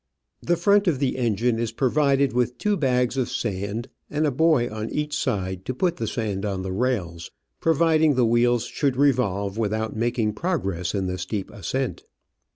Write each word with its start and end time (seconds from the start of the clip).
The 0.41 0.57
front 0.57 0.87
of 0.87 0.97
the 0.97 1.15
engine 1.15 1.59
is 1.59 1.71
provided 1.71 2.33
with 2.33 2.57
two 2.57 2.75
bags 2.75 3.17
of 3.17 3.29
sand, 3.29 3.87
and 4.09 4.25
a 4.25 4.31
boy 4.31 4.67
on 4.67 4.89
each 4.89 5.15
side 5.15 5.63
to 5.65 5.75
put 5.75 5.97
the 5.97 6.07
sand 6.07 6.43
on 6.43 6.63
the 6.63 6.71
rails 6.71 7.29
providing 7.59 8.15
the 8.15 8.25
wheels 8.25 8.63
should 8.65 8.97
revolve 8.97 9.59
with 9.59 9.73
out 9.73 9.95
making 9.95 10.33
progress 10.33 10.95
in 10.95 11.05
the 11.05 11.19
steep 11.19 11.51
ascent. 11.51 12.03